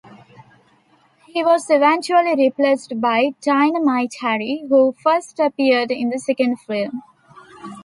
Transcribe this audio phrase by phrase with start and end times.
[1.27, 7.03] He was eventually replaced by "Dynamit-Harry" who first appeared in the second film.